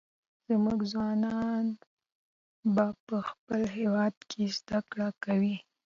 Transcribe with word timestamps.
زموږ 0.47 0.79
ځوانان 0.91 1.65
به 2.73 2.85
په 3.07 3.17
خپل 3.29 3.61
هېواد 3.77 4.15
کې 4.29 4.41
زده 4.57 4.79
کړې 4.91 5.09
کوي. 5.23 5.55